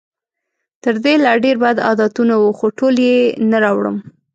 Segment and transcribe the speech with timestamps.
[0.83, 3.17] تر دې لا ډېر بد عادتونه وو، خو ټول یې
[3.49, 3.97] نه راوړم.